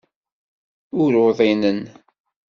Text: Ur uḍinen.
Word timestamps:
Ur 1.01 1.11
uḍinen. 1.25 1.81